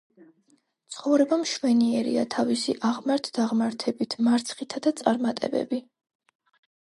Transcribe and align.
ცხოვრება 0.93 1.37
მშვენიერია, 1.41 2.23
თავისი 2.35 2.75
აღმართ-დაღმართებით, 2.89 4.15
მარცხითა 4.29 4.81
და 4.89 4.95
წარმატებები! 5.03 5.81